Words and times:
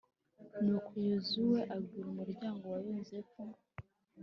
nuko 0.63 0.91
yozuwe 1.07 1.59
abwira 1.75 2.05
umuryango 2.09 2.63
wa 2.73 2.79
yozefu 2.87 3.41